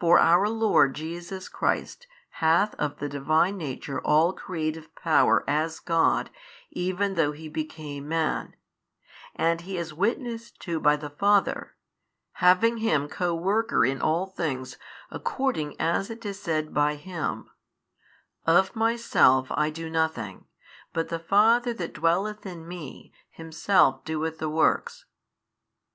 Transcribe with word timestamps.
For 0.00 0.18
our 0.18 0.48
Lord 0.48 0.94
Jesus 0.94 1.46
Christ 1.46 2.06
hath 2.40 2.74
of 2.76 3.00
the 3.00 3.08
Divine 3.10 3.58
Nature 3.58 4.00
all 4.00 4.32
creative 4.32 4.94
Power 4.94 5.44
as 5.46 5.78
God 5.78 6.30
even 6.70 7.16
though 7.16 7.32
He 7.32 7.50
became 7.50 8.08
Man, 8.08 8.56
and 9.36 9.60
He 9.60 9.76
is 9.76 9.92
witnessed 9.92 10.58
to 10.60 10.80
by 10.80 10.96
the 10.96 11.10
Father, 11.10 11.74
having 12.40 12.78
Him 12.78 13.08
Co 13.10 13.34
worker 13.34 13.84
in 13.84 14.00
all 14.00 14.24
things 14.24 14.78
according 15.10 15.78
as 15.78 16.08
is 16.08 16.40
said 16.40 16.72
by 16.72 16.94
Him, 16.94 17.50
Of 18.46 18.74
Myself 18.74 19.48
I 19.50 19.68
do 19.68 19.90
nothing, 19.90 20.46
but 20.94 21.10
the 21.10 21.18
Father 21.18 21.74
that 21.74 21.92
dwelleth 21.92 22.46
in 22.46 22.66
Me, 22.66 23.12
Himself 23.32 24.02
doeth 24.06 24.38
the 24.38 24.48
works. 24.48 25.04